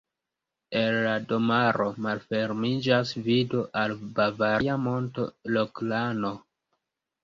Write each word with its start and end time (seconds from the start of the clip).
El 0.79 0.95
la 1.07 1.11
domaro 1.31 1.87
malfermiĝas 2.07 3.13
vido 3.31 3.63
al 3.85 3.97
bavaria 4.21 4.83
monto 4.91 5.31
Roklano. 5.57 6.39